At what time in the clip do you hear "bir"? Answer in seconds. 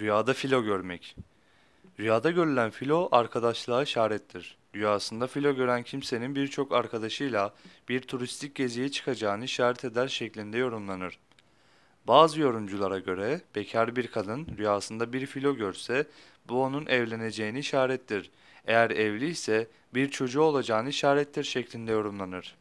7.88-8.00, 13.96-14.06, 15.12-15.26, 19.94-20.10